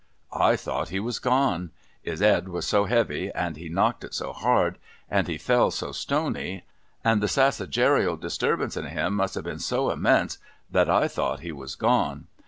[0.33, 1.69] I thought he was gone.
[2.01, 4.79] His Ed was so heavy, and he knocked it so hard,
[5.11, 6.63] and he fell so stoney,
[7.03, 9.91] and the sassagerial disturbance in THE DWARFS LAST TOUR 193 him must have been so
[9.91, 10.37] immense,
[10.71, 12.25] that I thought he was gone.